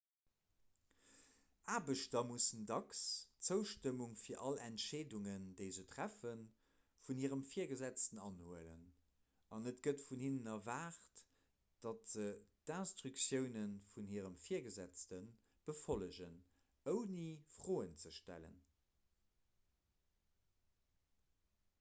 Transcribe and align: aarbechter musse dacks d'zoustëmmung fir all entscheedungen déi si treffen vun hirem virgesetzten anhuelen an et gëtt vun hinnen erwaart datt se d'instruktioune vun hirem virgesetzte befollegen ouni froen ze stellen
aarbechter 1.71 2.21
musse 2.29 2.59
dacks 2.69 3.01
d'zoustëmmung 3.47 4.13
fir 4.21 4.37
all 4.45 4.55
entscheedungen 4.67 5.43
déi 5.59 5.67
si 5.75 5.83
treffen 5.95 6.41
vun 7.09 7.21
hirem 7.23 7.43
virgesetzten 7.51 8.21
anhuelen 8.27 8.87
an 9.57 9.71
et 9.73 9.83
gëtt 9.89 10.01
vun 10.07 10.23
hinnen 10.27 10.49
erwaart 10.55 11.21
datt 11.87 12.09
se 12.15 12.25
d'instruktioune 12.71 13.67
vun 13.99 14.09
hirem 14.15 14.39
virgesetzte 14.47 15.21
befollegen 15.71 16.41
ouni 16.97 17.27
froen 17.59 17.95
ze 18.05 18.15
stellen 18.19 18.59